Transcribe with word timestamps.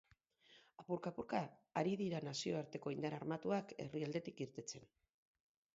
Apurka-apurka 0.83 1.41
ari 1.81 1.93
dira 2.01 2.23
nazioarteko 2.29 2.95
indar 2.97 3.19
armatuak 3.19 3.79
herrialdetik 3.85 4.45
irtetzen. 4.49 4.91